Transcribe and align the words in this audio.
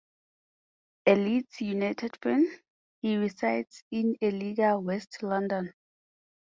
A 1.05 1.13
Leeds 1.15 1.61
United 1.61 2.17
fan, 2.23 2.47
he 3.03 3.17
resides 3.17 3.83
in 3.91 4.15
Ealing, 4.23 4.55
West 4.83 5.21
London. 5.21 5.71